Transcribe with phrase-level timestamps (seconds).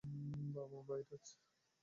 [0.53, 1.35] বাবা-মা বাইরে আছে।